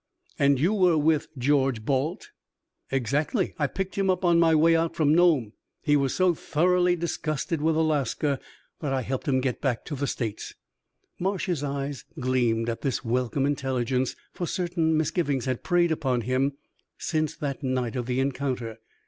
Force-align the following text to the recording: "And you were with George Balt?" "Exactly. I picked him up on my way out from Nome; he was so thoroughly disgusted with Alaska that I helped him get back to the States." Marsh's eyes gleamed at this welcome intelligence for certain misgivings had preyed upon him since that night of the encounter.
"And 0.39 0.59
you 0.59 0.73
were 0.73 0.97
with 0.97 1.27
George 1.37 1.85
Balt?" 1.85 2.31
"Exactly. 2.89 3.53
I 3.59 3.67
picked 3.67 3.93
him 3.99 4.09
up 4.09 4.25
on 4.25 4.39
my 4.39 4.55
way 4.55 4.75
out 4.75 4.95
from 4.95 5.13
Nome; 5.13 5.53
he 5.83 5.95
was 5.95 6.11
so 6.15 6.33
thoroughly 6.33 6.95
disgusted 6.95 7.61
with 7.61 7.75
Alaska 7.75 8.39
that 8.79 8.93
I 8.93 9.03
helped 9.03 9.27
him 9.27 9.41
get 9.41 9.61
back 9.61 9.85
to 9.85 9.95
the 9.95 10.07
States." 10.07 10.55
Marsh's 11.19 11.63
eyes 11.63 12.03
gleamed 12.19 12.67
at 12.67 12.81
this 12.81 13.05
welcome 13.05 13.45
intelligence 13.45 14.15
for 14.33 14.47
certain 14.47 14.97
misgivings 14.97 15.45
had 15.45 15.63
preyed 15.63 15.91
upon 15.91 16.21
him 16.21 16.53
since 16.97 17.35
that 17.37 17.61
night 17.61 17.95
of 17.95 18.07
the 18.07 18.19
encounter. 18.19 18.79